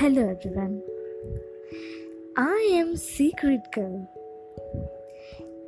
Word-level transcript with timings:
Hello, 0.00 0.22
everyone. 0.22 0.82
I 2.36 2.80
am 2.80 2.88
Secret 2.96 3.60
Girl. 3.76 3.94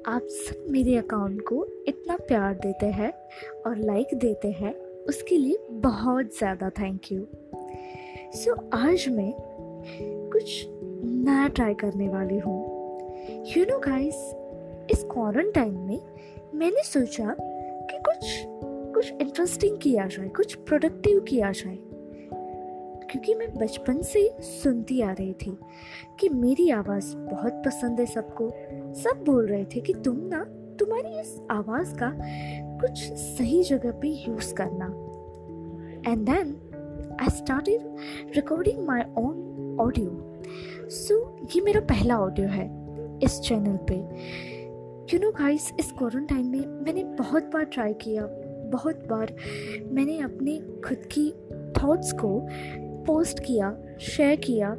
आप 0.06 0.26
सब 0.30 0.66
मेरे 0.70 0.96
अकाउंट 0.96 1.40
को 1.40 1.84
इतना 1.88 2.16
प्यार 2.16 2.54
देते 2.54 2.86
हैं 2.86 3.12
और 3.66 3.76
लाइक 3.76 4.14
देते 4.14 4.48
हैं, 4.48 4.74
उसके 5.08 5.36
लिए 5.36 5.56
बहुत 5.70 6.38
ज़्यादा 6.38 6.70
थैंक 6.70 7.12
यू 7.12 7.26
सो 8.34 8.70
आज 8.72 9.08
मैं 9.08 9.32
कुछ 10.32 10.66
नया 11.04 11.48
ट्राई 11.48 11.74
करने 11.74 12.08
वाली 12.08 12.38
हूँ 12.38 12.62
यू 13.56 13.64
नो 13.64 13.78
गाइस 13.78 14.14
इस 14.90 15.04
क्वारंटाइन 15.04 15.74
में 15.74 16.00
मैंने 16.54 16.82
सोचा 16.82 17.36
कि 17.90 17.98
कुछ 17.98 18.44
कुछ 18.94 19.12
इंटरेस्टिंग 19.12 19.78
किया 19.78 20.06
जाए, 20.06 20.28
कुछ 20.28 20.54
प्रोडक्टिव 20.54 21.20
किया 21.20 21.52
जाए 21.52 21.78
क्योंकि 23.10 23.34
मैं 23.34 23.48
बचपन 23.54 24.02
से 24.02 24.28
सुनती 24.42 25.00
आ 25.00 25.10
रही 25.12 25.32
थी 25.32 25.56
कि 26.20 26.28
मेरी 26.28 26.68
आवाज़ 26.70 27.14
बहुत 27.16 27.62
पसंद 27.66 28.00
है 28.00 28.06
सबको। 28.06 28.48
सब 28.94 29.24
बोल 29.26 29.46
रहे 29.46 29.64
थे 29.64 29.80
कि 29.80 29.94
तुम 29.94 30.20
ना 30.24 30.44
तुम्हारी 30.78 31.20
इस 31.20 31.40
आवाज़ 31.50 31.94
का 31.94 32.12
कुछ 32.80 33.02
सही 33.12 33.62
जगह 33.64 33.92
पे 33.92 34.08
यूज़ 34.08 34.54
करना। 34.54 34.86
And 36.10 36.26
then 36.26 36.56
I 37.20 37.30
started 37.30 38.34
recording 38.36 38.84
my 38.86 39.02
own 39.18 39.76
audio 39.80 40.88
so 40.90 41.16
ये 41.54 41.60
मेरा 41.60 41.80
पहला 41.86 42.18
ऑडियो 42.18 42.48
है 42.48 42.66
इस 43.24 43.40
चैनल 43.40 43.78
पे। 43.90 43.96
यू 45.12 45.18
नो 45.20 45.30
गाइस 45.30 45.70
इस 45.80 45.90
क्वारंटाइन 45.92 46.46
में 46.46 46.66
मैंने 46.84 47.04
बहुत 47.04 47.50
बार 47.52 47.64
ट्राई 47.64 47.94
किया, 47.94 48.26
बहुत 48.72 49.06
बार 49.08 49.34
मैंने 49.92 50.18
अपने 50.20 50.58
खुद 50.84 51.08
की 51.12 51.30
थॉट्स 51.78 52.12
को 52.12 52.30
पोस्ट 53.08 53.40
किया 53.44 53.76
शेयर 54.00 54.36
किया 54.36 54.70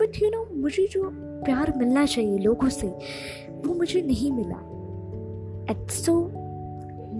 बट 0.00 0.22
यू 0.22 0.30
नो 0.30 0.44
मुझे 0.52 0.86
जो 0.90 1.10
प्यार 1.44 1.72
मिलना 1.76 2.04
चाहिए 2.06 2.38
लोगों 2.38 2.68
से, 2.68 2.86
वो 2.86 3.74
मुझे 3.74 4.02
नहीं 4.02 4.32
मिला। 4.32 4.58
एट 5.72 5.90
सो 5.90 6.14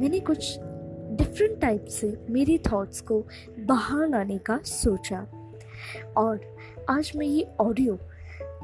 मैंने 0.00 0.20
कुछ 0.20 0.58
डिफरेंट 1.18 1.60
टाइप 1.60 1.84
से 1.90 2.16
मेरी 2.30 2.58
थॉट्स 2.58 3.00
को 3.00 3.22
बाहर 3.58 4.08
लाने 4.08 4.38
का 4.38 4.58
सोचा। 4.64 5.26
और 6.16 6.40
आज 6.90 7.12
मैं 7.16 7.26
ये 7.26 7.46
ऑडियो 7.60 7.98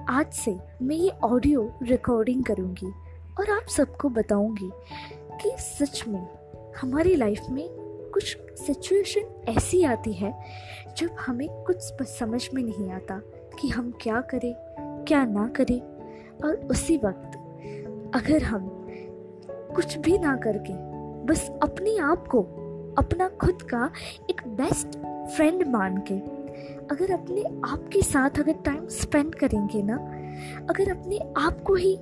आज 0.09 0.33
से 0.33 0.57
मैं 0.83 0.97
ये 0.97 1.11
ऑडियो 1.25 1.71
रिकॉर्डिंग 1.83 2.45
करूँगी 2.45 2.93
और 3.41 3.51
आप 3.51 3.69
सबको 3.69 4.09
बताऊँगी 4.09 4.71
कि 5.43 5.51
सच 5.59 6.05
में 6.09 6.27
हमारी 6.77 7.15
लाइफ 7.15 7.41
में 7.51 7.65
कुछ 8.13 8.37
सिचुएशन 8.59 9.53
ऐसी 9.57 9.83
आती 9.85 10.13
है, 10.13 10.33
जब 10.97 11.17
हमें 11.21 11.49
कुछ 11.65 12.09
समझ 12.09 12.49
में 12.55 12.63
नहीं 12.63 12.91
आता 12.91 13.21
कि 13.61 13.69
हम 13.69 13.93
क्या 14.01 14.21
करें, 14.21 14.55
क्या 15.05 15.25
ना 15.25 15.47
करें। 15.49 15.81
और 16.45 16.55
उसी 16.71 16.97
वक्त 16.97 17.39
अगर 18.15 18.43
हम 18.43 18.69
कुछ 19.75 19.97
भी 19.99 20.19
ना 20.19 20.37
करके 20.37 20.73
बस 21.27 21.51
अपने 21.63 21.97
आप 21.99 22.27
को, 22.29 22.43
अपना 22.99 23.29
खुद 23.29 23.63
का 23.63 23.91
एक 24.31 24.43
बेस्ट 24.49 24.99
फ्रेंड 25.37 25.67
मान 25.69 25.97
के, 26.11 26.15
अगर 26.95 27.13
अपने 27.13 27.43
आप 27.65 27.89
के 27.93 28.03
साथ 28.03 28.39
अगर 28.39 28.53
टाइम 28.53 28.87
स्पेंड 28.89 29.35
करेंगे 29.35 29.83
ना, 29.83 29.97
अगर 30.71 30.91
अपने 30.91 31.19
आप 31.37 31.63
को 31.63 31.75
ही, 31.75 31.95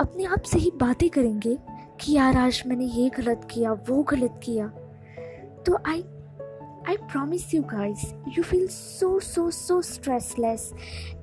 अपने 0.00 0.24
आप 0.24 0.42
से 0.42 0.58
ही 0.58 0.70
बातें 0.80 1.08
करेंगे 1.10 1.56
कि 2.00 2.12
यार 2.12 2.36
आज 2.36 2.62
मैंने 2.66 2.84
ये 2.84 3.08
गलत 3.08 3.48
किया, 3.50 3.72
वो 3.72 4.02
गलत 4.02 4.40
किया 4.42 4.72
तो 5.66 5.78
आई 5.86 6.04
I 6.90 6.94
promise 7.10 7.52
you 7.52 7.62
guys, 7.70 8.02
you 8.34 8.42
feel 8.42 8.68
so 8.68 9.08
so 9.20 9.42
so 9.50 9.74
stressless 9.80 10.62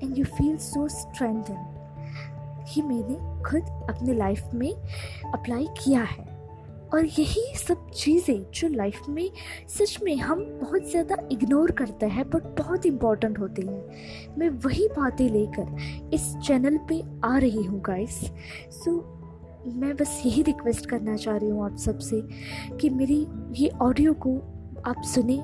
and 0.02 0.16
you 0.18 0.24
feel 0.36 0.56
so 0.58 0.84
strengthened. 0.88 1.66
ये 2.76 2.82
मैंने 2.82 3.42
खुद 3.42 3.86
अपने 3.90 4.14
लाइफ 4.14 4.54
में 4.54 4.72
अप्लाई 5.34 5.66
किया 5.84 6.02
है। 6.02 6.26
और 6.94 7.04
यही 7.04 7.56
सब 7.56 7.90
चीज़ें 7.90 8.50
जो 8.54 8.68
लाइफ 8.68 9.00
में 9.08 9.30
सच 9.68 9.98
में 10.02 10.16
हम 10.16 10.44
बहुत 10.62 10.90
ज़्यादा 10.90 11.16
इग्नोर 11.32 11.70
करते 11.70 12.06
हैं 12.06 12.28
बट 12.30 12.42
बहुत 12.60 12.86
इंपॉर्टेंट 12.86 13.38
होती 13.38 13.66
हैं। 13.66 14.36
मैं 14.38 14.48
वही 14.48 14.88
बातें 14.88 15.28
लेकर 15.28 16.10
इस 16.14 16.34
चैनल 16.46 16.78
पे 16.88 17.02
आ 17.24 17.38
रही 17.38 17.64
हूँ 17.64 17.80
गाइस 17.80 18.20
सो 18.20 18.90
so, 18.90 19.17
मैं 19.74 19.96
बस 19.96 20.22
यही 20.26 20.42
रिक्वेस्ट 20.42 20.86
करना 20.86 21.16
चाह 21.16 21.36
रही 21.36 21.48
हूँ 21.48 21.64
आप 21.64 21.76
सबसे 21.76 22.22
कि 22.76 22.90
मेरी 22.90 23.26
ये 23.52 23.68
ऑडियो 23.68 24.14
को 24.14 24.36
आप 24.86 25.02
सुने 25.04 25.38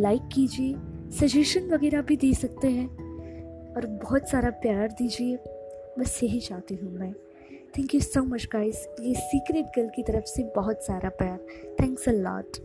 लाइक 0.00 0.22
कीजिए 0.32 0.74
सजेशन 1.20 1.70
वगैरह 1.70 2.02
भी 2.02 2.16
दे 2.16 2.34
सकते 2.34 2.68
हैं 2.68 2.88
और 3.74 3.86
बहुत 3.86 4.28
सारा 4.28 4.50
प्यार 4.50 4.88
दीजिए। 4.88 5.36
बस 5.98 6.20
यही 6.22 6.40
चाहती 6.40 6.74
हूँ 6.74 6.92
मैं। 6.92 7.12
Thank 7.78 7.94
you 7.94 8.00
so 8.00 8.22
much 8.22 8.48
guys 8.52 8.88
ये 9.00 9.14
सीक्रेट 9.14 9.64
गर्ल 9.64 9.88
की 9.88 10.02
तरफ़ 10.02 10.24
से 10.24 10.52
बहुत 10.56 10.82
सारा 10.82 11.08
प्यार। 11.08 11.38
Thanks 11.80 12.08
a 12.08 12.12
lot 12.12 12.56